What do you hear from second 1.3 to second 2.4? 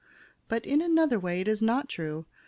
it is not true.